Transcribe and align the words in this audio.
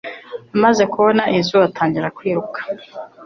Amaze 0.55 0.83
kubona 0.93 1.23
inzu 1.37 1.55
atangira 1.67 2.07
kwiruka 2.17 2.59